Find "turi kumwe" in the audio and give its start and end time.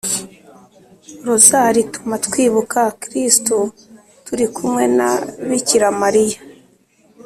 4.25-4.83